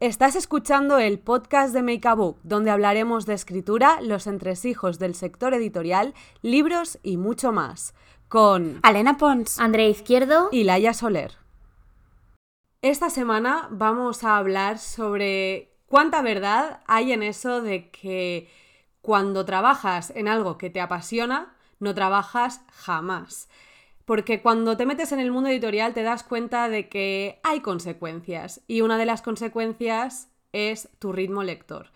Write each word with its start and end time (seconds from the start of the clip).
Estás 0.00 0.36
escuchando 0.36 0.98
el 0.98 1.18
podcast 1.18 1.74
de 1.74 1.82
Make 1.82 2.06
a 2.06 2.14
Book, 2.14 2.38
donde 2.44 2.70
hablaremos 2.70 3.26
de 3.26 3.34
escritura, 3.34 4.00
los 4.00 4.28
entresijos 4.28 5.00
del 5.00 5.16
sector 5.16 5.54
editorial, 5.54 6.14
libros 6.40 7.00
y 7.02 7.16
mucho 7.16 7.50
más. 7.50 7.94
Con 8.28 8.78
Alena 8.84 9.16
Pons, 9.16 9.58
Andrea 9.58 9.88
Izquierdo 9.88 10.50
y 10.52 10.62
Laia 10.62 10.94
Soler. 10.94 11.34
Esta 12.80 13.10
semana 13.10 13.66
vamos 13.72 14.22
a 14.22 14.36
hablar 14.36 14.78
sobre 14.78 15.74
cuánta 15.86 16.22
verdad 16.22 16.80
hay 16.86 17.10
en 17.10 17.24
eso 17.24 17.60
de 17.60 17.90
que 17.90 18.48
cuando 19.00 19.44
trabajas 19.44 20.12
en 20.14 20.28
algo 20.28 20.58
que 20.58 20.70
te 20.70 20.80
apasiona, 20.80 21.56
no 21.80 21.92
trabajas 21.92 22.60
jamás 22.70 23.48
porque 24.08 24.40
cuando 24.40 24.78
te 24.78 24.86
metes 24.86 25.12
en 25.12 25.20
el 25.20 25.30
mundo 25.30 25.50
editorial 25.50 25.92
te 25.92 26.02
das 26.02 26.22
cuenta 26.22 26.70
de 26.70 26.88
que 26.88 27.40
hay 27.42 27.60
consecuencias 27.60 28.62
y 28.66 28.80
una 28.80 28.96
de 28.96 29.04
las 29.04 29.20
consecuencias 29.20 30.30
es 30.54 30.88
tu 30.98 31.12
ritmo 31.12 31.42
lector. 31.42 31.92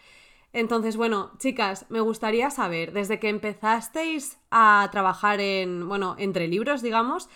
Entonces, 0.52 0.98
bueno, 0.98 1.30
chicas, 1.38 1.87
me 1.88 2.01
gustaría 2.01 2.51
saber, 2.51 2.92
desde 2.92 3.18
que 3.18 3.30
empezasteis 3.30 4.37
a 4.51 4.90
trabajar 4.92 5.40
en, 5.40 5.88
bueno, 5.88 6.14
entre 6.18 6.48
libros, 6.48 6.82
digamos, 6.82 7.30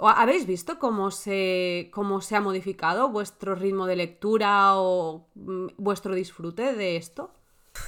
¿habéis 0.00 0.44
visto 0.44 0.80
cómo 0.80 1.12
se, 1.12 1.92
cómo 1.94 2.20
se 2.20 2.34
ha 2.34 2.40
modificado 2.40 3.10
vuestro 3.10 3.54
ritmo 3.54 3.86
de 3.86 3.94
lectura 3.94 4.76
o 4.76 5.28
mm, 5.36 5.66
vuestro 5.76 6.16
disfrute 6.16 6.74
de 6.74 6.96
esto? 6.96 7.30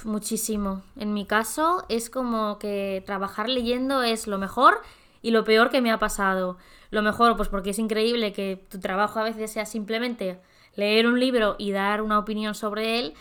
Muchísimo. 0.04 0.82
En 0.94 1.14
mi 1.14 1.26
caso 1.26 1.84
es 1.88 2.10
como 2.10 2.60
que 2.60 3.02
trabajar 3.06 3.48
leyendo 3.48 4.04
es 4.04 4.28
lo 4.28 4.38
mejor 4.38 4.82
y 5.22 5.30
lo 5.30 5.44
peor 5.44 5.70
que 5.70 5.80
me 5.80 5.90
ha 5.90 5.98
pasado. 5.98 6.58
Lo 6.90 7.02
mejor, 7.02 7.36
pues 7.36 7.48
porque 7.48 7.70
es 7.70 7.78
increíble 7.78 8.32
que 8.32 8.64
tu 8.68 8.78
trabajo 8.78 9.18
a 9.20 9.24
veces 9.24 9.52
sea 9.52 9.66
simplemente 9.66 10.38
leer 10.74 11.06
un 11.06 11.18
libro 11.18 11.56
y 11.58 11.72
dar 11.72 12.02
una 12.02 12.18
opinión 12.18 12.54
sobre 12.54 12.98
él, 12.98 13.14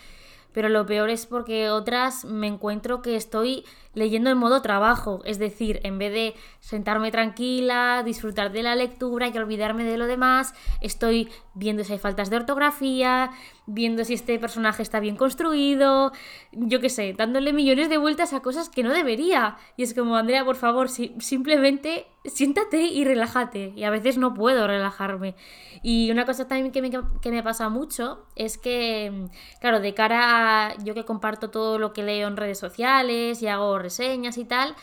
pero 0.53 0.69
lo 0.69 0.85
peor 0.85 1.09
es 1.09 1.25
porque 1.25 1.69
otras 1.69 2.25
me 2.25 2.47
encuentro 2.47 3.01
que 3.01 3.15
estoy 3.15 3.65
leyendo 3.95 4.29
en 4.29 4.37
modo 4.37 4.61
trabajo, 4.61 5.21
es 5.25 5.39
decir, 5.39 5.79
en 5.83 5.97
vez 5.97 6.13
de 6.13 6.35
sentarme 6.59 7.11
tranquila, 7.11 8.03
disfrutar 8.05 8.51
de 8.51 8.61
la 8.61 8.75
lectura 8.75 9.27
y 9.27 9.37
olvidarme 9.37 9.83
de 9.83 9.97
lo 9.97 10.05
demás, 10.05 10.53
estoy 10.81 11.29
viendo 11.53 11.83
si 11.83 11.93
hay 11.93 11.99
faltas 11.99 12.29
de 12.29 12.35
ortografía, 12.35 13.31
viendo 13.65 14.03
si 14.03 14.13
este 14.13 14.37
personaje 14.37 14.83
está 14.83 14.99
bien 14.99 15.15
construido, 15.15 16.11
yo 16.51 16.79
qué 16.79 16.89
sé, 16.89 17.13
dándole 17.17 17.53
millones 17.53 17.89
de 17.89 17.97
vueltas 17.97 18.33
a 18.33 18.41
cosas 18.41 18.69
que 18.69 18.83
no 18.83 18.93
debería. 18.93 19.57
Y 19.77 19.83
es 19.83 19.93
como, 19.93 20.15
Andrea, 20.17 20.45
por 20.45 20.55
favor, 20.55 20.89
si, 20.89 21.15
simplemente 21.19 22.05
siéntate 22.25 22.81
y 22.81 23.03
relájate. 23.05 23.73
Y 23.75 23.83
a 23.83 23.89
veces 23.89 24.17
no 24.17 24.33
puedo 24.33 24.67
relajarme. 24.67 25.35
Y 25.81 26.11
una 26.11 26.25
cosa 26.25 26.47
también 26.47 26.71
que 26.71 26.81
me, 26.81 26.89
que 26.89 27.31
me 27.31 27.43
pasa 27.43 27.69
mucho 27.69 28.25
es 28.35 28.57
que, 28.57 29.27
claro, 29.61 29.79
de 29.79 29.93
cara 29.93 30.67
a 30.67 30.77
yo 30.83 30.93
que 30.93 31.05
comparto 31.05 31.49
todo 31.49 31.79
lo 31.79 31.93
que 31.93 32.03
leo 32.03 32.27
en 32.27 32.37
redes 32.37 32.59
sociales 32.59 33.41
y 33.41 33.47
hago 33.47 33.79
reseñas 33.85 34.37
y 34.37 34.45
tal, 34.45 34.75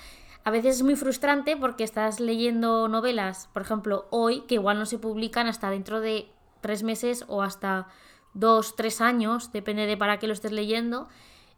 a 0.44 0.50
veces 0.50 0.76
es 0.76 0.82
muy 0.82 0.96
frustrante 0.96 1.56
porque 1.56 1.84
estás 1.84 2.20
leyendo 2.20 2.88
novelas, 2.88 3.48
por 3.52 3.62
ejemplo, 3.62 4.06
hoy, 4.10 4.40
que 4.42 4.54
igual 4.54 4.78
no 4.78 4.86
se 4.86 4.98
publican 4.98 5.46
hasta 5.46 5.70
dentro 5.70 6.00
de 6.00 6.28
tres 6.60 6.82
meses 6.82 7.24
o 7.28 7.42
hasta 7.42 7.88
dos, 8.34 8.74
tres 8.76 9.00
años, 9.00 9.52
depende 9.52 9.86
de 9.86 9.96
para 9.96 10.18
qué 10.18 10.26
lo 10.26 10.32
estés 10.32 10.52
leyendo. 10.52 11.08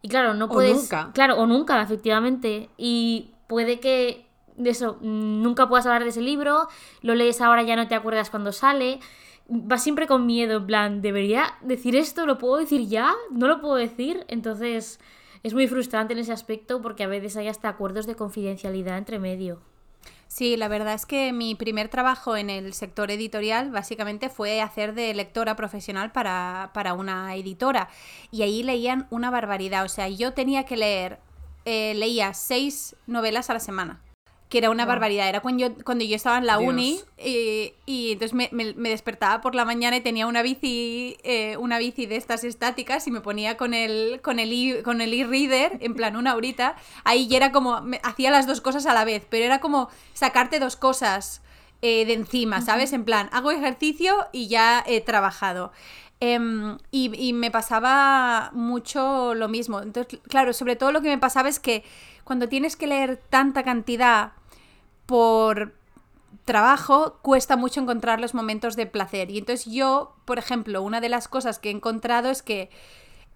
Y 0.01 0.09
claro, 0.09 0.33
no 0.33 0.49
puedes. 0.49 0.73
O 0.73 0.81
nunca. 0.81 1.11
Claro, 1.13 1.37
o 1.37 1.47
nunca, 1.47 1.81
efectivamente. 1.81 2.69
Y 2.77 3.31
puede 3.47 3.79
que 3.79 4.27
de 4.55 4.69
eso 4.69 4.97
nunca 5.01 5.67
puedas 5.67 5.85
hablar 5.85 6.03
de 6.03 6.09
ese 6.09 6.21
libro, 6.21 6.67
lo 7.01 7.15
lees 7.15 7.41
ahora 7.41 7.63
ya 7.63 7.75
no 7.75 7.87
te 7.87 7.95
acuerdas 7.95 8.29
cuando 8.29 8.51
sale. 8.51 8.99
Vas 9.47 9.83
siempre 9.83 10.07
con 10.07 10.25
miedo, 10.25 10.57
en 10.57 10.65
plan, 10.65 11.01
¿debería 11.01 11.55
decir 11.61 11.95
esto? 11.95 12.25
¿Lo 12.25 12.37
puedo 12.37 12.57
decir 12.57 12.87
ya? 12.87 13.13
¿No 13.31 13.47
lo 13.47 13.61
puedo 13.61 13.75
decir? 13.75 14.25
Entonces 14.27 14.99
es 15.45 15.53
muy 15.53 15.67
frustrante 15.67 16.13
en 16.13 16.19
ese 16.19 16.31
aspecto 16.31 16.81
porque 16.81 17.03
a 17.03 17.07
veces 17.07 17.37
hay 17.37 17.47
hasta 17.47 17.69
acuerdos 17.69 18.07
de 18.07 18.15
confidencialidad 18.15 18.97
entre 18.97 19.19
medio. 19.19 19.61
Sí, 20.27 20.57
la 20.57 20.67
verdad 20.67 20.95
es 20.95 21.05
que 21.05 21.33
mi 21.33 21.53
primer 21.53 21.87
trabajo 21.87 22.35
en 22.35 22.49
el 22.49 22.73
sector 22.73 23.11
editorial 23.11 23.69
básicamente 23.69 24.29
fue 24.29 24.59
hacer 24.59 24.95
de 24.95 25.13
lectora 25.13 25.55
profesional 25.55 26.11
para, 26.11 26.71
para 26.73 26.95
una 26.95 27.35
editora. 27.35 27.89
Y 28.31 28.41
ahí 28.41 28.63
leían 28.63 29.05
una 29.11 29.29
barbaridad. 29.29 29.85
O 29.85 29.87
sea, 29.87 30.09
yo 30.09 30.33
tenía 30.33 30.63
que 30.63 30.77
leer, 30.77 31.19
eh, 31.65 31.93
leía 31.93 32.33
seis 32.33 32.95
novelas 33.05 33.51
a 33.51 33.53
la 33.53 33.59
semana 33.59 34.01
que 34.49 34.59
era 34.59 34.69
una 34.69 34.85
barbaridad. 34.85 35.27
Era 35.27 35.41
cuando 35.41 35.67
yo, 35.67 35.75
cuando 35.83 36.05
yo 36.05 36.15
estaba 36.15 36.37
en 36.37 36.45
la 36.45 36.59
uni 36.59 36.99
y, 37.17 38.11
entonces 38.11 38.33
me, 38.33 38.89
despertaba 38.89 39.41
por 39.41 39.55
la 39.55 39.65
mañana 39.65 39.97
y 39.97 40.01
tenía 40.01 40.27
una 40.27 40.41
bici, 40.41 41.17
eh, 41.23 41.57
una 41.57 41.79
bici 41.79 42.05
de 42.05 42.15
estas 42.15 42.43
estáticas 42.43 43.07
y 43.07 43.11
me 43.11 43.21
ponía 43.21 43.57
con 43.57 43.73
el 43.73 44.21
con 44.21 44.39
el 44.39 44.81
con 44.83 45.01
el 45.01 45.13
e-reader 45.13 45.77
en 45.81 45.95
plan 45.95 46.15
una 46.15 46.35
horita. 46.35 46.75
Ahí 47.03 47.27
ya 47.27 47.37
era 47.37 47.51
como 47.51 47.81
hacía 48.03 48.31
las 48.31 48.47
dos 48.47 48.61
cosas 48.61 48.85
a 48.85 48.93
la 48.93 49.05
vez, 49.05 49.25
pero 49.29 49.45
era 49.45 49.59
como 49.59 49.89
sacarte 50.13 50.59
dos 50.59 50.75
cosas 50.75 51.41
eh, 51.81 52.05
de 52.05 52.13
encima, 52.13 52.61
¿sabes? 52.61 52.93
En 52.93 53.03
plan, 53.03 53.29
hago 53.31 53.51
ejercicio 53.51 54.27
y 54.31 54.47
ya 54.47 54.83
he 54.87 55.01
trabajado. 55.01 55.71
Em, 56.21 56.77
y, 56.91 57.33
me 57.33 57.51
pasaba 57.51 58.49
mucho 58.53 59.33
lo 59.35 59.47
mismo. 59.49 59.81
Entonces, 59.81 60.19
claro, 60.29 60.53
sobre 60.53 60.75
todo 60.75 60.91
lo 60.91 61.01
que 61.01 61.09
me 61.09 61.17
pasaba 61.17 61.49
es 61.49 61.59
que 61.59 61.83
cuando 62.23 62.47
tienes 62.47 62.75
que 62.75 62.87
leer 62.87 63.17
tanta 63.29 63.63
cantidad 63.63 64.31
por 65.05 65.75
trabajo, 66.45 67.19
cuesta 67.21 67.57
mucho 67.57 67.81
encontrar 67.81 68.21
los 68.21 68.33
momentos 68.33 68.75
de 68.75 68.85
placer. 68.85 69.29
Y 69.29 69.39
entonces 69.39 69.65
yo, 69.71 70.15
por 70.25 70.39
ejemplo, 70.39 70.81
una 70.81 71.01
de 71.01 71.09
las 71.09 71.27
cosas 71.27 71.59
que 71.59 71.69
he 71.69 71.71
encontrado 71.71 72.29
es 72.29 72.41
que 72.41 72.69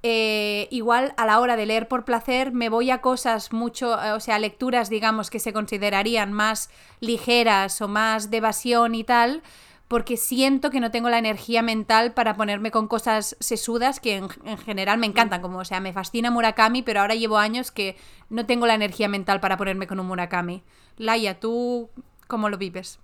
eh, 0.02 0.70
igual 0.72 1.14
a 1.18 1.26
la 1.26 1.42
hora 1.42 1.58
de 1.58 1.66
leer 1.66 1.90
por 1.90 2.06
placer 2.06 2.54
me 2.54 2.70
voy 2.70 2.90
a 2.90 3.02
cosas 3.02 3.52
mucho, 3.52 4.02
eh, 4.02 4.14
o 4.14 4.22
sea, 4.22 4.40
lecturas, 4.40 4.90
digamos, 4.90 5.30
que 5.30 5.40
se 5.40 5.52
considerarían 5.52 6.32
más 6.32 6.70
ligeras 7.02 7.82
o 7.82 7.90
más 7.90 8.32
de 8.32 8.38
evasión 8.38 8.96
y 8.96 9.04
tal, 9.04 9.44
porque 9.90 10.18
siento 10.18 10.70
que 10.70 10.80
no 10.80 10.92
tengo 10.92 11.10
la 11.10 11.18
energía 11.18 11.64
mental 11.64 12.14
para 12.14 12.36
ponerme 12.36 12.70
con 12.70 12.88
cosas 12.88 13.36
sesudas 13.40 14.00
que 14.00 14.18
en, 14.18 14.58
general 14.60 15.00
me 15.00 15.08
encantan, 15.08 15.42
como, 15.42 15.58
o 15.58 15.66
sea, 15.66 15.80
me 15.80 15.94
fascina 15.94 16.30
Murakami, 16.30 16.84
pero 16.84 17.02
ahora 17.02 17.16
llevo 17.16 17.40
años 17.40 17.72
que 17.72 17.98
no 18.30 18.46
tengo 18.46 18.68
la 18.68 18.76
energía 18.76 19.10
mental 19.10 19.40
para 19.40 19.58
ponerme 19.58 19.88
con 19.88 20.00
un 20.00 20.06
Murakami. 20.06 20.62
Laia, 20.98 21.40
¿tú 21.40 21.90
cómo 22.28 22.50
lo 22.50 22.60
vives? 22.60 23.00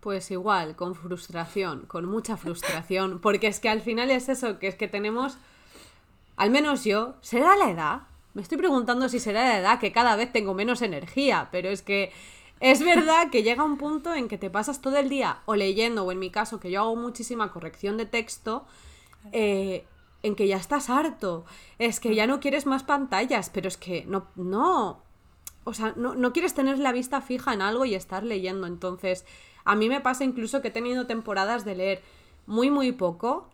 Pues 0.00 0.30
igual, 0.30 0.74
con 0.74 0.94
frustración, 0.94 1.84
con 1.86 2.06
mucha 2.06 2.38
frustración, 2.38 3.20
porque 3.20 3.48
es 3.48 3.60
que 3.60 3.68
al 3.68 3.82
final 3.82 4.10
es 4.10 4.30
eso, 4.30 4.58
que 4.58 4.68
es 4.68 4.74
que 4.74 4.88
tenemos, 4.88 5.36
al 6.36 6.48
menos 6.48 6.82
yo, 6.82 7.14
¿será 7.20 7.56
la 7.56 7.70
edad? 7.70 8.02
Me 8.32 8.40
estoy 8.40 8.56
preguntando 8.56 9.10
si 9.10 9.20
será 9.20 9.44
la 9.44 9.58
edad 9.58 9.78
que 9.78 9.92
cada 9.92 10.16
vez 10.16 10.32
tengo 10.32 10.54
menos 10.54 10.80
energía, 10.80 11.50
pero 11.52 11.68
es 11.68 11.82
que 11.82 12.10
es 12.62 12.84
verdad 12.84 13.28
que 13.30 13.42
llega 13.42 13.64
un 13.64 13.76
punto 13.76 14.14
en 14.14 14.28
que 14.28 14.38
te 14.38 14.48
pasas 14.48 14.80
todo 14.80 14.96
el 14.96 15.08
día 15.08 15.40
o 15.46 15.56
leyendo, 15.56 16.04
o 16.04 16.12
en 16.12 16.20
mi 16.20 16.30
caso, 16.30 16.60
que 16.60 16.70
yo 16.70 16.80
hago 16.82 16.94
muchísima 16.94 17.50
corrección 17.50 17.96
de 17.96 18.06
texto, 18.06 18.64
eh, 19.32 19.84
en 20.22 20.36
que 20.36 20.46
ya 20.46 20.58
estás 20.58 20.88
harto. 20.88 21.44
Es 21.78 21.98
que 21.98 22.14
ya 22.14 22.28
no 22.28 22.38
quieres 22.38 22.64
más 22.66 22.84
pantallas, 22.84 23.50
pero 23.50 23.66
es 23.66 23.76
que 23.76 24.04
no, 24.06 24.28
no. 24.36 25.02
O 25.64 25.74
sea, 25.74 25.92
no, 25.96 26.14
no 26.14 26.32
quieres 26.32 26.54
tener 26.54 26.78
la 26.78 26.92
vista 26.92 27.20
fija 27.20 27.52
en 27.52 27.62
algo 27.62 27.84
y 27.84 27.96
estar 27.96 28.22
leyendo. 28.22 28.68
Entonces, 28.68 29.26
a 29.64 29.74
mí 29.74 29.88
me 29.88 30.00
pasa 30.00 30.22
incluso 30.22 30.62
que 30.62 30.68
he 30.68 30.72
tenido 30.72 31.08
temporadas 31.08 31.64
de 31.64 31.74
leer 31.74 32.02
muy, 32.46 32.70
muy 32.70 32.92
poco, 32.92 33.48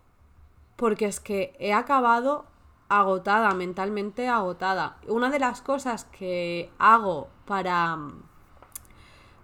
porque 0.76 1.06
es 1.06 1.18
que 1.18 1.56
he 1.58 1.72
acabado 1.72 2.44
agotada, 2.90 3.54
mentalmente 3.54 4.28
agotada. 4.28 4.98
Una 5.06 5.30
de 5.30 5.38
las 5.38 5.62
cosas 5.62 6.04
que 6.04 6.70
hago 6.78 7.28
para 7.46 7.98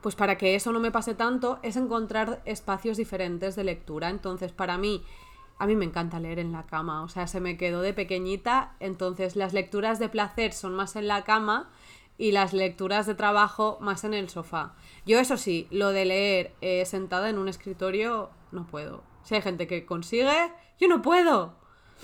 pues 0.04 0.16
para 0.16 0.36
que 0.36 0.54
eso 0.54 0.70
no 0.70 0.80
me 0.80 0.90
pase 0.90 1.14
tanto, 1.14 1.58
es 1.62 1.76
encontrar 1.76 2.42
espacios 2.44 2.98
diferentes 2.98 3.56
de 3.56 3.64
lectura. 3.64 4.10
Entonces, 4.10 4.52
para 4.52 4.76
mí, 4.76 5.02
a 5.58 5.66
mí 5.66 5.76
me 5.76 5.86
encanta 5.86 6.20
leer 6.20 6.40
en 6.40 6.52
la 6.52 6.66
cama, 6.66 7.02
o 7.02 7.08
sea, 7.08 7.26
se 7.26 7.40
me 7.40 7.56
quedó 7.56 7.80
de 7.80 7.94
pequeñita, 7.94 8.76
entonces 8.80 9.34
las 9.34 9.54
lecturas 9.54 9.98
de 9.98 10.10
placer 10.10 10.52
son 10.52 10.74
más 10.74 10.94
en 10.96 11.08
la 11.08 11.24
cama 11.24 11.70
y 12.18 12.32
las 12.32 12.52
lecturas 12.52 13.06
de 13.06 13.14
trabajo 13.14 13.78
más 13.80 14.04
en 14.04 14.12
el 14.12 14.28
sofá. 14.28 14.74
Yo 15.06 15.18
eso 15.18 15.38
sí, 15.38 15.68
lo 15.70 15.88
de 15.88 16.04
leer 16.04 16.54
eh, 16.60 16.84
sentada 16.84 17.30
en 17.30 17.38
un 17.38 17.48
escritorio, 17.48 18.28
no 18.52 18.66
puedo. 18.66 19.02
Si 19.22 19.36
hay 19.36 19.40
gente 19.40 19.66
que 19.66 19.86
consigue, 19.86 20.52
yo 20.78 20.86
no 20.86 21.00
puedo. 21.00 21.54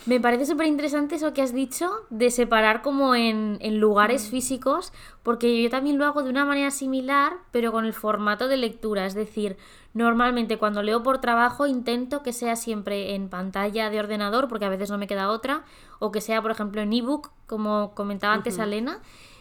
Me 0.07 0.19
parece 0.19 0.47
súper 0.47 0.67
interesante 0.67 1.17
eso 1.17 1.35
que 1.35 1.43
has 1.43 1.53
dicho 1.53 1.91
de 2.09 2.31
separar 2.31 2.81
como 2.81 3.15
en, 3.15 3.59
lugares 3.79 4.27
mm. 4.27 4.31
físicos, 4.31 4.93
porque 5.23 5.63
yo 5.63 5.69
también 5.69 5.99
lo 5.99 6.07
hago 6.07 6.23
de 6.23 6.31
una 6.31 6.47
manera 6.47 6.71
similar, 6.71 7.35
pero 7.51 7.71
con 7.71 7.85
el 7.85 7.93
formato 7.93 8.49
de 8.49 8.57
lectura. 8.57 9.05
Es 9.05 9.15
decir, 9.15 9.59
normalmente 9.93 10.57
cuando 10.57 10.83
leo 10.83 11.03
por 11.03 11.21
trabajo 11.21 11.67
intento 11.67 12.23
que 12.23 12.33
sea 12.33 12.57
siempre 12.57 13.15
en 13.15 13.29
pantalla 13.29 13.91
de 13.91 14.01
ordenador, 14.01 14.49
porque 14.49 14.65
a 14.65 14.71
veces 14.71 14.91
no 14.91 14.97
me 14.97 15.07
queda 15.07 15.31
otra, 15.31 15.65
o 15.99 16.11
que 16.11 16.23
sea, 16.23 16.41
por 16.41 16.51
ejemplo, 16.51 16.81
en 16.81 16.95
ebook, 16.95 17.31
como 17.47 17.95
comentaba 17.95 18.33
antes 18.33 18.59
Alena. 18.59 19.01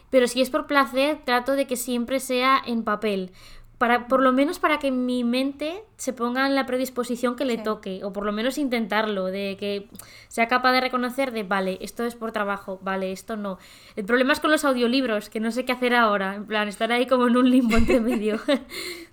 Pero 0.10 0.28
si 0.28 0.42
es 0.42 0.50
por 0.50 0.68
placer, 0.68 1.22
trato 1.24 1.54
de 1.54 1.68
que 1.68 1.78
siempre 1.78 2.20
sea 2.20 2.62
en 2.66 2.84
papel 2.84 3.32
para, 3.80 4.08
por 4.08 4.22
lo 4.22 4.32
menos 4.32 4.60
para 4.60 4.78
que 4.78 4.92
mi 4.92 5.24
mente 5.24 5.84
se 5.98 6.14
ponga 6.14 6.46
en 6.46 6.54
la 6.54 6.68
predisposición 6.68 7.36
que 7.36 7.46
le 7.46 7.58
Sí. 7.58 7.64
toque, 7.64 8.02
o 8.04 8.14
por 8.14 8.26
lo 8.26 8.32
menos 8.32 8.58
intentarlo, 8.60 9.26
de 9.26 9.58
que 9.60 9.88
sea 10.28 10.48
capaz 10.48 10.74
de 10.74 10.82
reconocer 10.82 11.32
de, 11.32 11.42
vale, 11.44 11.80
esto 11.82 12.04
es 12.04 12.14
por 12.16 12.32
trabajo, 12.32 12.78
vale, 12.84 13.12
esto 13.12 13.36
no. 13.38 13.58
El 13.96 14.06
problema 14.06 14.34
es 14.34 14.40
con 14.40 14.52
los 14.52 14.66
audiolibros, 14.66 15.30
que 15.30 15.40
no 15.40 15.50
sé 15.52 15.66
qué 15.66 15.72
hacer 15.72 15.96
ahora, 15.96 16.36
en 16.36 16.46
plan, 16.46 16.68
estar 16.68 16.92
ahí 16.92 17.08
como 17.08 17.28
en 17.28 17.38
un 17.38 17.50
limbo 17.50 17.76
entre 17.78 18.00
medio. 18.02 18.38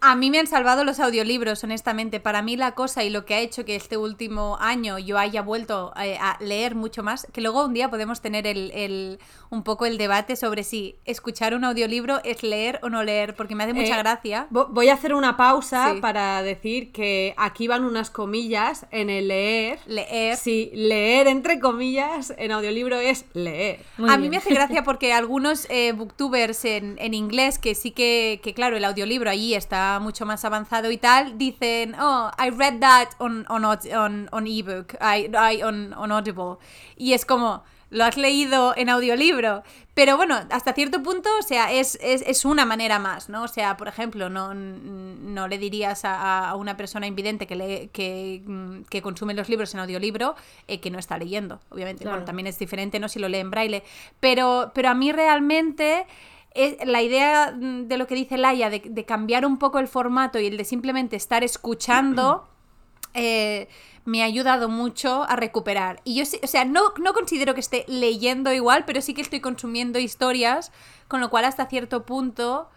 A 0.00 0.14
mí 0.14 0.30
me 0.30 0.38
han 0.38 0.46
salvado 0.46 0.84
los 0.84 1.00
audiolibros, 1.00 1.62
honestamente. 1.64 2.20
Para 2.20 2.42
mí 2.42 2.56
la 2.56 2.72
cosa 2.72 3.04
y 3.04 3.10
lo 3.10 3.24
que 3.24 3.34
ha 3.34 3.38
hecho 3.40 3.64
que 3.64 3.76
este 3.76 3.96
último 3.96 4.56
año 4.60 4.98
yo 4.98 5.18
haya 5.18 5.42
vuelto 5.42 5.92
eh, 6.00 6.16
a 6.20 6.36
leer 6.40 6.74
mucho 6.74 7.02
más, 7.02 7.26
que 7.32 7.40
luego 7.40 7.64
un 7.64 7.74
día 7.74 7.90
podemos 7.90 8.20
tener 8.20 8.46
el, 8.46 8.70
el- 8.74 9.18
un 9.50 9.62
poco 9.62 9.86
el 9.86 9.96
debate 9.96 10.36
sobre 10.36 10.62
si 10.62 10.96
escuchar 11.06 11.54
un 11.54 11.64
audiolibro 11.64 12.20
es 12.22 12.42
leer 12.42 12.78
o 12.82 12.90
no 12.90 13.02
leer, 13.02 13.34
porque 13.34 13.54
me 13.54 13.64
hace 13.64 13.72
mucha 13.72 13.94
Eh, 13.96 13.98
gracia. 13.98 14.46
vo- 14.50 14.68
Voy 14.70 14.88
a 14.90 14.94
hacer 14.94 15.14
una 15.14 15.36
pausa 15.38 15.94
Sí. 15.94 16.00
para 16.00 16.42
decir 16.42 16.92
que 16.92 17.34
aquí 17.38 17.66
van 17.66 17.82
unas 17.84 18.10
comillas 18.10 18.84
en 18.90 19.08
el 19.10 19.28
leer. 19.28 19.78
Leer. 19.86 20.36
Sí, 20.36 20.70
leer 20.74 21.26
entre 21.28 21.58
comillas 21.60 22.34
en 22.36 22.52
audiolibro 22.52 22.96
es 22.96 23.24
leer. 23.32 23.80
Muy 23.96 24.10
a 24.10 24.18
mí 24.18 24.28
me 24.28 24.36
hace 24.36 24.52
gracia 24.52 24.82
porque 24.84 25.12
algunos 25.14 25.66
eh, 25.70 25.92
booktubers 25.92 26.64
en, 26.66 26.96
en 26.98 27.14
inglés, 27.14 27.58
que 27.58 27.74
sí 27.74 27.90
que, 27.90 28.40
que, 28.42 28.52
claro, 28.52 28.76
el 28.76 28.84
audiolibro 28.84 29.30
allí 29.30 29.54
está 29.54 29.87
mucho 30.00 30.26
más 30.26 30.44
avanzado 30.44 30.90
y 30.90 30.98
tal, 30.98 31.38
dicen, 31.38 31.94
oh, 31.98 32.30
I 32.38 32.50
read 32.50 32.78
that 32.80 33.08
on, 33.18 33.44
on, 33.48 33.64
on, 33.64 34.28
on 34.30 34.46
ebook, 34.46 34.94
I, 35.00 35.30
I- 35.34 35.62
on, 35.62 35.92
on 35.94 36.12
Audible. 36.12 36.56
Y 36.96 37.12
es 37.14 37.24
como, 37.24 37.62
lo 37.90 38.04
has 38.04 38.16
leído 38.16 38.74
en 38.76 38.88
audiolibro. 38.90 39.62
Pero 39.94 40.16
bueno, 40.16 40.38
hasta 40.50 40.74
cierto 40.74 41.02
punto, 41.02 41.28
o 41.40 41.42
sea, 41.42 41.72
es, 41.72 41.98
es, 42.00 42.22
es 42.24 42.44
una 42.44 42.64
manera 42.64 43.00
más, 43.00 43.28
¿no? 43.28 43.42
O 43.42 43.48
sea, 43.48 43.76
por 43.76 43.88
ejemplo, 43.88 44.28
no, 44.30 44.54
no 44.54 45.48
le 45.48 45.58
dirías 45.58 46.04
a, 46.04 46.50
a 46.50 46.54
una 46.54 46.76
persona 46.76 47.06
invidente 47.08 47.48
que, 47.48 47.56
lee, 47.56 47.90
que, 47.92 48.42
mm, 48.46 48.82
que 48.90 49.02
consume 49.02 49.34
los 49.34 49.48
libros 49.48 49.74
en 49.74 49.80
audiolibro 49.80 50.36
eh, 50.68 50.78
que 50.80 50.90
no 50.92 51.00
está 51.00 51.18
leyendo, 51.18 51.58
obviamente. 51.70 52.02
Claro. 52.02 52.16
Bueno, 52.18 52.26
también 52.26 52.46
es 52.46 52.58
diferente, 52.60 53.00
¿no? 53.00 53.08
Si 53.08 53.18
lo 53.18 53.28
lee 53.28 53.38
en 53.38 53.50
braille. 53.50 53.82
Pero, 54.20 54.70
pero 54.72 54.90
a 54.90 54.94
mí 54.94 55.10
realmente 55.10 56.06
es 56.52 56.76
la 56.86 57.02
idea 57.02 57.54
mm, 57.56 57.88
de 57.88 57.96
lo 57.98 58.06
que 58.06 58.14
dice 58.14 58.38
Laia, 58.38 58.70
de, 58.70 58.82
de 58.84 59.04
cambiar 59.04 59.44
un 59.46 59.58
poco 59.58 59.78
el 59.78 59.88
formato 59.88 60.38
y 60.38 60.46
el 60.46 60.56
de 60.56 60.64
simplemente 60.64 61.16
estar 61.16 61.44
escuchando, 61.44 62.48
eh, 63.14 63.68
me 64.04 64.22
ha 64.22 64.26
ayudado 64.26 64.68
mucho 64.68 65.24
a 65.24 65.36
recuperar. 65.36 66.00
Y 66.04 66.14
yo, 66.14 66.24
sí- 66.24 66.40
o 66.42 66.46
sea, 66.46 66.64
no, 66.64 66.92
no 67.00 67.12
considero 67.12 67.54
que 67.54 67.60
esté 67.60 67.84
leyendo 67.88 68.52
igual, 68.52 68.84
pero 68.86 69.00
sí 69.02 69.12
que 69.14 69.20
estoy 69.22 69.40
consumiendo 69.40 69.98
historias, 69.98 70.72
con 71.08 71.20
lo 71.20 71.28
cual 71.30 71.44
hasta 71.44 71.66
cierto 71.66 72.04
punto, 72.06 72.70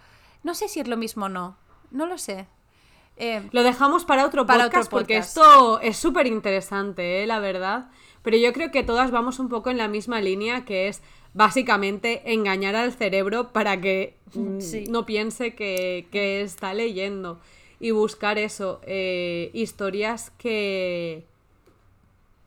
no 0.44 0.54
sé 0.56 0.68
si 0.68 0.80
es 0.80 0.88
lo 0.88 0.98
mismo 0.98 1.26
o 1.26 1.30
no, 1.30 1.58
no 1.92 2.06
lo 2.06 2.18
sé. 2.18 2.48
Eh, 3.18 3.48
Lo 3.52 3.62
dejamos 3.64 4.04
para 4.06 4.26
otro 4.26 4.46
Para 4.46 4.64
podcast 4.64 4.88
otro 4.88 4.98
porque 4.98 5.18
esto 5.18 5.80
es 5.82 5.98
súper 5.98 6.28
interesante, 6.28 7.22
¿eh? 7.22 7.28
la 7.28 7.40
verdad. 7.40 7.90
Pero 8.24 8.38
yo 8.38 8.54
creo 8.54 8.72
que 8.72 8.84
todas 8.84 9.12
vamos 9.12 9.40
un 9.40 9.50
poco 9.50 9.70
en 9.70 9.78
la 9.78 9.88
misma 9.88 10.22
línea, 10.22 10.64
que 10.66 10.88
es 10.88 11.02
básicamente 11.34 12.34
engañar 12.34 12.76
al 12.76 12.92
cerebro 12.94 13.52
para 13.54 13.80
que 13.80 14.16
mm, 14.34 14.60
Sí. 14.60 14.84
no 14.90 15.06
piense 15.06 15.56
que, 15.56 16.08
que 16.12 16.42
está 16.42 16.74
leyendo. 16.74 17.40
Y 17.80 17.92
buscar 17.92 18.38
eso, 18.38 18.80
eh, 18.86 19.50
historias 19.54 20.32
que, 20.38 21.26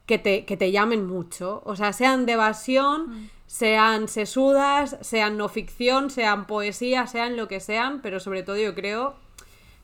que, 0.06 0.18
te, 0.18 0.44
que 0.44 0.56
te 0.56 0.70
llamen 0.70 1.06
mucho. 1.06 1.60
O 1.64 1.74
sea, 1.74 1.92
sean 1.92 2.24
de 2.24 2.32
evasión, 2.34 3.30
sean 3.46 4.06
sesudas, 4.06 4.96
sean 5.00 5.36
no 5.36 5.48
ficción, 5.48 6.10
sean 6.10 6.46
poesía, 6.46 7.06
sean 7.08 7.36
lo 7.36 7.48
que 7.48 7.58
sean, 7.58 8.00
pero 8.00 8.20
sobre 8.20 8.44
todo 8.44 8.56
yo 8.58 8.74
creo 8.76 9.14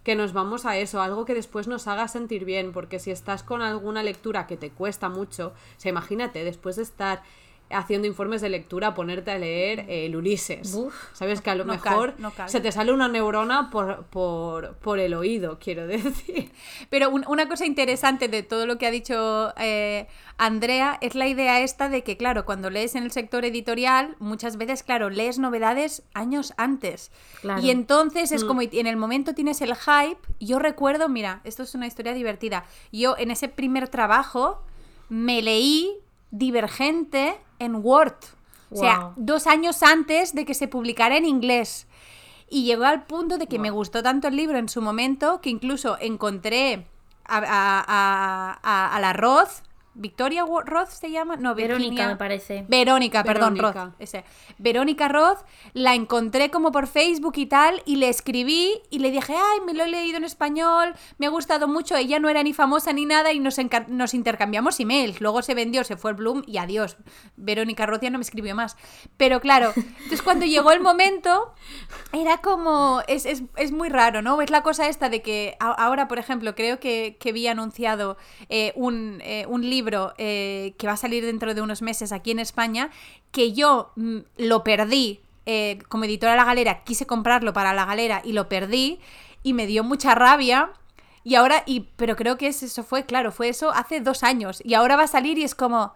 que 0.03 0.15
nos 0.15 0.33
vamos 0.33 0.65
a 0.65 0.77
eso, 0.77 1.03
algo 1.03 1.25
que 1.25 1.35
después 1.35 1.69
nos 1.69 1.87
haga 1.87 2.09
sentir 2.09 2.45
bien, 2.45 2.73
porque 2.73 2.99
si 2.99 3.11
estás 3.11 3.43
con 3.43 3.63
alguna 3.63 4.03
lectura 4.03 4.47
que 4.47 4.57
te 4.57 4.71
cuesta 4.71 5.09
mucho, 5.09 5.49
o 5.49 5.81
sea, 5.81 5.91
imagínate, 5.91 6.43
después 6.45 6.77
de 6.77 6.83
estar 6.83 7.23
haciendo 7.71 8.07
informes 8.09 8.41
de 8.41 8.49
lectura, 8.49 8.95
ponerte 8.95 9.31
a 9.31 9.39
leer 9.39 9.81
eh, 9.89 10.07
el 10.07 10.17
Ulises. 10.17 10.77
Sabes 11.13 11.41
que 11.41 11.51
a 11.51 11.55
lo 11.55 11.65
No 11.65 11.81
cal- 11.81 11.93
mejor 11.93 12.15
no 12.19 12.31
cal. 12.33 12.49
se 12.49 12.61
te 12.61 12.73
sale 12.73 12.93
una 12.93 13.09
neurona 13.09 13.71
por, 13.71 14.05
por, 14.07 14.75
por 14.77 14.99
el 14.99 15.15
oído, 15.15 15.59
quiero 15.59 15.87
decir. 15.87 16.51
Pero 16.91 17.11
un- 17.11 17.25
una 17.29 17.49
cosa 17.49 17.67
interesante 17.67 18.29
de 18.29 18.43
todo 18.43 18.67
lo 18.67 18.79
que 18.79 18.87
ha 18.87 18.91
dicho 18.91 19.53
eh, 19.57 20.07
Andrea 20.39 20.99
es 21.01 21.15
la 21.15 21.27
idea 21.29 21.61
esta 21.61 21.89
de 21.89 22.03
que, 22.03 22.17
claro, 22.17 22.45
cuando 22.45 22.71
lees 22.71 22.95
en 22.95 23.05
el 23.05 23.11
sector 23.13 23.45
editorial, 23.45 24.17
muchas 24.19 24.57
veces, 24.57 24.83
claro, 24.83 25.11
lees 25.11 25.39
novedades 25.39 26.03
años 26.15 26.55
antes. 26.57 27.11
Claro. 27.41 27.61
Y 27.63 27.71
entonces 27.71 28.31
Mm. 28.31 28.35
es 28.35 28.45
como 28.45 28.63
en 28.63 28.87
el 28.87 28.97
momento 28.97 29.35
tienes 29.35 29.61
el 29.61 29.75
hype. 29.77 30.19
Yo 30.41 30.59
recuerdo, 30.59 31.09
mira, 31.09 31.41
esto 31.45 31.63
es 31.63 31.75
una 31.75 31.87
historia 31.87 32.15
divertida. 32.15 32.65
Yo 32.91 33.17
en 33.19 33.31
ese 33.31 33.49
primer 33.49 33.89
trabajo 33.89 34.63
me 35.09 35.43
leí 35.43 35.93
Divergente 36.33 37.35
en 37.61 37.77
Word. 37.77 38.15
O 38.73 38.77
sea, 38.77 39.13
dos 39.17 39.47
años 39.47 39.83
antes 39.83 40.35
de 40.35 40.45
que 40.45 40.55
se 40.55 40.67
publicara 40.69 41.17
en 41.17 41.25
inglés. 41.25 41.87
Y 42.49 42.65
llegó 42.65 42.85
al 42.85 43.05
punto 43.05 43.39
de 43.39 43.47
que 43.47 43.59
me 43.61 43.71
gustó 43.71 44.03
tanto 44.03 44.27
el 44.29 44.35
libro 44.37 44.59
en 44.59 44.69
su 44.69 44.81
momento 44.83 45.41
que 45.41 45.51
incluso 45.51 45.97
encontré 46.01 46.87
a, 47.27 47.39
a, 47.39 47.85
a- 47.87 48.59
a- 48.63 48.97
a 48.97 49.01
la 49.01 49.13
Roth, 49.13 49.63
Victoria 49.95 50.45
Roth 50.45 50.91
se 50.91 51.11
llama, 51.11 51.37
no, 51.37 51.55
Verónica, 51.55 52.07
me 52.07 52.17
parece. 52.17 52.65
Verónica, 52.69 53.25
perdón, 53.25 53.55
Verónica. 53.55 53.85
Roth. 53.87 53.95
ese. 53.99 54.25
Verónica 54.59 55.09
Roth, 55.09 55.41
la 55.73 55.95
encontré 55.95 56.51
como 56.51 56.71
por 56.71 56.87
Facebook 56.87 57.35
y 57.37 57.47
tal, 57.47 57.83
y 57.87 57.97
le 57.97 58.09
escribí 58.09 58.81
y 58.91 59.01
le 59.01 59.11
dije, 59.11 59.35
ay, 59.35 59.61
me 59.67 59.75
lo 59.75 59.85
he 59.85 59.89
leído 59.89 60.17
en 60.17 60.25
español, 60.25 60.95
me 61.19 61.27
ha 61.27 61.31
gustado 61.31 61.67
mucho, 61.67 61.97
ella 61.97 62.21
no 62.21 62.29
era 62.29 62.43
ni 62.45 62.53
famosa 62.53 62.93
ni 62.93 63.05
nada 63.05 63.33
y 63.33 63.41
nos, 63.41 63.57
nos 63.89 64.15
intercambiamos 64.15 64.79
emails. 64.79 65.21
Luego 65.21 65.43
se 65.43 65.55
vendió, 65.55 65.83
se 65.83 65.97
fue 65.97 66.13
el 66.13 66.17
Bloom 66.17 66.45
y 66.47 66.59
adiós. 66.59 66.97
Verónica 67.37 67.85
Roth 67.85 68.03
ya 68.03 68.11
no 68.11 68.19
me 68.19 68.23
escribió 68.23 68.55
más. 68.55 68.77
Pero 69.17 69.41
claro, 69.41 69.73
entonces 69.77 70.23
cuando 70.23 70.47
llegó 70.47 70.71
el 70.71 70.81
momento, 70.81 71.53
era 72.13 72.39
como, 72.39 73.03
es, 73.09 73.27
es, 73.27 73.43
es 73.57 73.73
muy 73.73 73.89
raro, 73.89 74.23
¿no? 74.23 74.41
Es 74.41 74.51
la 74.51 74.63
cosa 74.63 74.89
esta 74.89 75.09
de 75.09 75.21
que 75.21 75.57
ahora, 75.59 76.07
por 76.07 76.21
ejemplo, 76.21 76.55
creo 76.55 76.79
que, 76.79 77.17
que 77.19 77.33
vi 77.33 77.49
anunciado 77.49 78.17
eh, 78.49 78.73
un, 78.77 79.21
eh, 79.25 79.47
un 79.49 79.69
libro 79.69 79.80
eh, 80.19 80.75
que 80.79 80.87
va 80.87 80.95
a 80.95 80.97
salir 80.97 81.25
dentro 81.25 81.55
de 81.55 81.63
unos 81.63 81.83
meses 81.83 82.13
aquí 82.13 82.31
en 82.31 82.39
España, 82.39 82.91
que 83.33 83.53
yo 83.53 83.93
mm, 83.97 84.19
lo 84.39 84.65
perdí 84.65 85.21
eh, 85.47 85.79
como 85.89 86.05
editora 86.05 86.33
de 86.33 86.39
la 86.39 86.45
galera, 86.45 86.85
quise 86.85 87.07
comprarlo 87.07 87.53
para 87.53 87.73
la 87.75 87.85
galera 87.87 88.23
y 88.25 88.33
lo 88.33 88.49
perdí 88.49 89.01
y 89.43 89.53
me 89.55 89.67
dio 89.67 89.85
mucha 89.85 90.15
rabia. 90.15 90.71
Y 91.25 91.35
ahora, 91.35 91.63
y, 91.67 91.81
pero 91.97 92.17
creo 92.17 92.37
que 92.39 92.47
es- 92.49 92.63
eso 92.63 92.83
fue, 92.83 93.05
claro, 93.05 93.31
fue 93.33 93.49
eso 93.49 93.71
hace 93.71 94.01
dos 94.01 94.23
años. 94.23 94.63
Y 94.65 94.75
ahora 94.75 94.97
va 94.97 95.05
a 95.05 95.07
salir 95.09 95.39
y 95.39 95.45
es 95.45 95.55
como, 95.55 95.95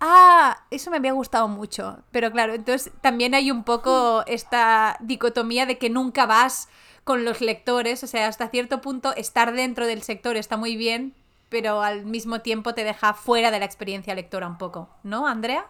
Ah, 0.00 0.64
eso 0.70 0.90
me 0.90 0.98
había 0.98 1.12
gustado 1.12 1.48
mucho. 1.48 1.98
Pero 2.12 2.30
claro, 2.30 2.54
entonces 2.54 2.92
también 3.00 3.34
hay 3.34 3.50
un 3.50 3.64
poco 3.64 4.22
esta 4.26 4.96
dicotomía 5.00 5.66
de 5.66 5.78
que 5.78 5.90
nunca 5.90 6.26
vas 6.26 6.68
con 7.04 7.24
los 7.24 7.40
lectores. 7.40 8.04
O 8.04 8.06
sea, 8.06 8.28
hasta 8.28 8.48
cierto 8.48 8.80
punto 8.80 9.14
estar 9.16 9.52
dentro 9.52 9.86
del 9.86 10.02
sector 10.02 10.36
está 10.36 10.56
muy 10.56 10.76
bien, 10.76 11.14
pero 11.48 11.82
al 11.82 12.04
mismo 12.04 12.40
tiempo 12.40 12.74
te 12.74 12.84
deja 12.84 13.14
fuera 13.14 13.50
de 13.50 13.58
la 13.58 13.64
experiencia 13.64 14.14
lectora 14.14 14.46
un 14.46 14.58
poco. 14.58 14.88
¿No, 15.02 15.26
Andrea? 15.26 15.66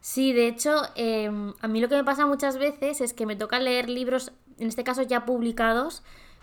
Sí, 0.00 0.32
de 0.32 0.46
hecho, 0.46 0.82
eh, 0.94 1.30
a 1.60 1.68
mí 1.68 1.80
lo 1.80 1.88
que 1.88 1.96
me 1.96 2.04
pasa 2.04 2.26
muchas 2.26 2.56
veces 2.56 3.00
es 3.00 3.12
que 3.12 3.26
me 3.26 3.36
toca 3.36 3.58
leer 3.58 3.90
libros, 3.90 4.32
en 4.58 4.68
este 4.68 4.84
caso 4.84 5.02
ya 5.02 5.26
publicados, 5.26 6.02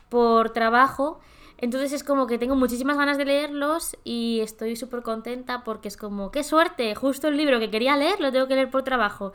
por 0.10 0.52
trabajo. 0.52 1.20
Entonces 1.58 1.92
es 1.92 2.04
como 2.04 2.28
que 2.28 2.38
tengo 2.38 2.56
muchísimas 2.56 2.98
ganas 2.98 3.18
de 3.18 3.26
leerlos 3.26 3.98
y 4.04 4.42
estoy 4.42 4.76
súper 4.76 5.02
contenta 5.02 5.64
porque 5.64 5.88
es 5.88 5.98
como, 5.98 6.30
qué 6.30 6.44
suerte, 6.44 6.94
justo 6.94 7.28
el 7.28 7.38
libro 7.38 7.60
que 7.60 7.72
quería 7.72 7.98
leer 7.98 8.20
lo 8.20 8.32
tengo 8.32 8.48
que 8.48 8.56
leer 8.56 8.70
por 8.70 8.84
trabajo. 8.84 9.34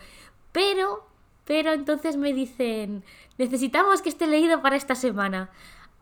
Pero, 0.52 1.04
pero 1.44 1.72
entonces 1.72 2.16
me 2.16 2.32
dicen, 2.32 3.02
necesitamos 3.38 4.02
que 4.02 4.08
esté 4.08 4.28
leído 4.28 4.62
para 4.62 4.76
esta 4.76 4.94
semana. 4.94 5.50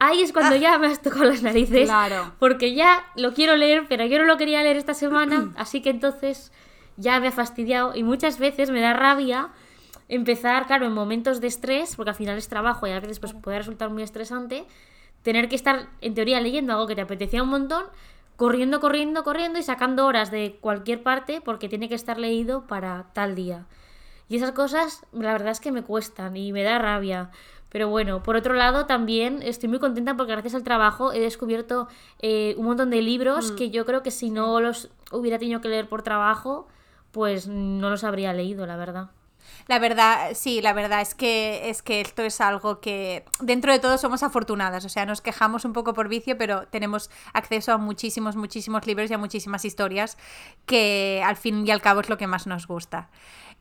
Ahí 0.03 0.23
es 0.23 0.33
cuando 0.33 0.57
ya 0.57 0.79
me 0.79 0.87
has 0.87 1.03
tocado 1.03 1.25
las 1.25 1.43
narices. 1.43 1.85
Claro. 1.85 2.33
Porque 2.39 2.75
ya 2.75 3.05
lo 3.17 3.35
quiero 3.35 3.55
leer, 3.55 3.85
pero 3.87 4.07
yo 4.07 4.19
no 4.19 4.25
lo 4.25 4.39
quería 4.39 4.63
leer 4.63 4.79
esta 4.79 4.95
semana, 4.95 5.53
así 5.57 5.83
que 5.83 5.91
entonces 5.91 6.53
ya 6.97 7.21
me 7.21 7.29
ha 7.29 7.33
fastidiado 7.33 7.95
y 7.95 8.03
muchas 8.03 8.39
veces 8.39 8.71
me 8.71 8.81
da 8.81 8.95
rabia 8.95 9.51
empezar, 10.09 10.67
claro, 10.67 10.87
en 10.87 10.93
momentos 10.93 11.41
de 11.43 11.49
estrés, 11.49 11.97
porque 11.97 12.11
al 12.11 12.17
final 12.17 12.39
es 12.39 12.49
trabajo 12.49 12.87
y 12.87 12.91
a 12.91 13.01
veces 13.01 13.21
pues, 13.21 13.35
puede 13.35 13.59
resultar 13.59 13.91
muy 13.91 14.03
estresante, 14.03 14.65
tener 15.23 15.49
que 15.51 15.57
estar 15.57 15.89
en 16.01 16.15
teoría 16.15 16.41
leyendo 16.41 16.73
algo 16.73 16.87
que 16.87 16.95
te 16.95 17.03
apetecía 17.03 17.43
un 17.43 17.51
montón, 17.51 17.85
corriendo, 18.37 18.81
corriendo, 18.81 19.23
corriendo 19.23 19.59
y 19.59 19.63
sacando 19.63 20.07
horas 20.07 20.31
de 20.31 20.57
cualquier 20.63 21.03
parte 21.03 21.43
porque 21.43 21.69
tiene 21.69 21.91
que 21.91 21.95
estar 21.95 22.19
leído 22.19 22.67
para 22.67 23.05
tal 23.13 23.35
día. 23.35 23.67
Y 24.31 24.37
esas 24.37 24.53
cosas, 24.53 25.05
la 25.13 25.33
verdad 25.33 25.51
es 25.51 25.61
que 25.61 25.73
me 25.73 25.83
cuestan 25.83 26.39
y 26.39 26.53
me 26.53 26.63
da 26.63 26.79
rabia. 26.79 27.31
Pero 27.71 27.89
bueno, 27.89 28.23
por 28.23 28.37
otro 28.37 28.55
lado, 28.55 28.87
también 28.87 29.43
estoy 29.43 29.69
muy 29.69 29.79
contenta 29.79 30.17
porque 30.17 30.33
gracias 30.33 30.55
al 30.55 30.65
trabajo 30.65 31.13
he 31.13 31.21
descubierto 31.21 31.89
eh, 32.21 32.55
un 32.59 32.67
montón 32.67 32.91
de 32.91 33.01
libros 33.01 33.53
que 33.53 33.71
yo 33.71 33.87
creo 33.87 34.03
que 34.03 34.11
si 34.11 34.31
no 34.31 34.61
los 34.61 34.91
hubiera 35.13 35.39
tenido 35.39 35.61
que 35.61 35.69
leer 35.69 35.89
por 35.89 36.03
trabajo, 36.03 36.67
pues 37.13 37.47
no 37.47 37.89
los 37.89 38.05
habría 38.05 38.33
leído, 38.33 38.67
la 38.67 38.77
verdad. 38.77 39.11
La 39.67 39.79
verdad, 39.79 40.33
sí, 40.35 40.61
la 40.61 40.73
verdad 40.73 41.01
es 41.01 41.15
que 41.15 41.71
es 41.71 41.83
que 41.83 42.01
esto 42.01 42.23
es 42.23 42.41
algo 42.41 42.81
que 42.81 43.25
dentro 43.41 43.73
de 43.73 43.79
todo 43.79 43.99
somos 43.99 44.23
afortunadas, 44.23 44.85
o 44.85 44.89
sea, 44.89 45.07
nos 45.07 45.21
quejamos 45.21 45.65
un 45.65 45.73
poco 45.73 45.95
por 45.95 46.09
vicio, 46.09 46.37
pero 46.37 46.67
tenemos 46.69 47.11
acceso 47.33 47.73
a 47.73 47.79
muchísimos, 47.79 48.37
muchísimos 48.37 48.87
libros 48.87 49.11
y 49.11 49.15
a 49.15 49.19
muchísimas 49.19 49.65
historias 49.65 50.19
que 50.67 51.23
al 51.25 51.37
fin 51.37 51.67
y 51.67 51.71
al 51.71 51.81
cabo 51.81 52.01
es 52.01 52.09
lo 52.09 52.19
que 52.19 52.27
más 52.27 52.47
nos 52.47 52.67
gusta. 52.67 53.11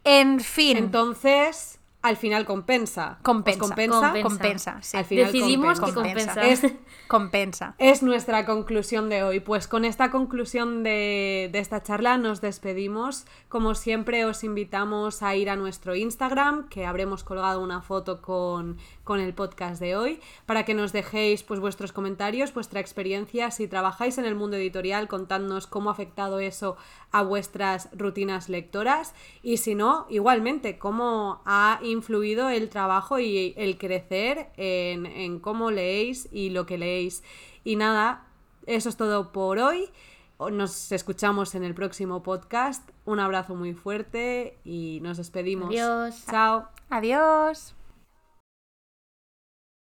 En 0.03 0.39
fin, 0.39 0.77
Entonces, 0.77 1.78
al 2.01 2.15
final 2.15 2.45
compensa. 2.45 3.17
¿Os 3.17 3.23
compensa, 3.23 3.59
compensa? 3.59 3.99
Compensa. 3.99 4.29
compensa, 4.29 4.81
sí. 4.81 4.97
Al 4.97 5.05
final 5.05 5.25
Decidimos 5.25 5.79
que 5.81 5.93
compensa. 5.93 6.33
compensa. 6.33 6.67
Es, 6.67 6.73
compensa. 7.07 7.75
es 7.77 8.03
nuestra 8.03 8.45
conclusión 8.45 9.09
de 9.09 9.23
hoy. 9.23 9.41
Pues 9.41 9.67
con 9.67 9.83
esta 9.83 10.09
conclusión 10.09 10.83
de, 10.83 11.49
de 11.51 11.59
esta 11.59 11.83
charla 11.83 12.17
nos 12.17 12.39
despedimos. 12.39 13.25
Como 13.49 13.75
siempre 13.75 14.23
os 14.23 14.45
invitamos 14.45 15.21
a 15.21 15.35
ir 15.35 15.49
a 15.49 15.57
nuestro 15.57 15.95
Instagram, 15.95 16.69
que 16.69 16.85
habremos 16.85 17.25
colgado 17.25 17.61
una 17.61 17.81
foto 17.81 18.21
con, 18.21 18.77
con 19.03 19.19
el 19.19 19.33
podcast 19.33 19.81
de 19.81 19.97
hoy, 19.97 20.21
para 20.45 20.63
que 20.63 20.73
nos 20.73 20.93
dejéis 20.93 21.43
pues, 21.43 21.59
vuestros 21.59 21.91
comentarios, 21.91 22.53
vuestra 22.53 22.79
experiencia, 22.79 23.51
si 23.51 23.67
trabajáis 23.67 24.17
en 24.17 24.25
el 24.25 24.35
mundo 24.35 24.55
editorial, 24.55 25.09
contadnos 25.09 25.67
cómo 25.67 25.89
ha 25.89 25.93
afectado 25.93 26.39
eso 26.39 26.77
a 27.11 27.23
vuestras 27.23 27.89
rutinas 27.91 28.49
lectoras 28.49 29.13
y 29.41 29.57
si 29.57 29.75
no, 29.75 30.05
igualmente, 30.09 30.77
cómo 30.77 31.41
ha 31.45 31.79
influido 31.89 32.49
el 32.49 32.69
trabajo 32.69 33.19
y 33.19 33.53
el 33.57 33.77
crecer 33.77 34.49
en, 34.57 35.05
en 35.05 35.39
cómo 35.39 35.71
leéis 35.71 36.29
y 36.31 36.49
lo 36.49 36.65
que 36.65 36.77
leéis. 36.77 37.23
Y 37.63 37.75
nada, 37.75 38.27
eso 38.65 38.89
es 38.89 38.97
todo 38.97 39.31
por 39.31 39.59
hoy. 39.59 39.89
Nos 40.51 40.91
escuchamos 40.93 41.53
en 41.55 41.63
el 41.63 41.73
próximo 41.73 42.23
podcast. 42.23 42.89
Un 43.03 43.19
abrazo 43.19 43.55
muy 43.55 43.73
fuerte 43.73 44.57
y 44.63 44.99
nos 45.01 45.17
despedimos. 45.17 45.69
Adiós. 45.69 46.25
Chao. 46.29 46.69
Adiós. 46.89 47.75